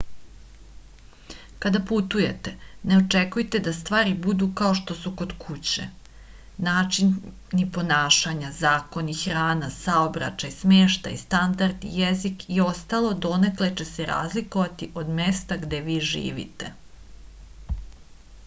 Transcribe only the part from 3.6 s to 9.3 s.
da stvari budu kao što su kod kuće načini ponašanja zakoni